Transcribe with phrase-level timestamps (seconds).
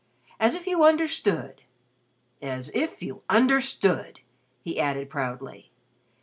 [0.39, 1.61] As if you understood
[2.41, 4.21] as if you understood,"
[4.63, 5.69] he added, proudly.